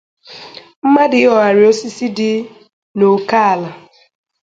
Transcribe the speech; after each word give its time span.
mmadụ 0.85 1.17
ihogharị 1.25 1.61
osisi 1.71 2.07
dị 2.17 2.31
n'ókè 2.97 3.37
àlà 3.51 3.69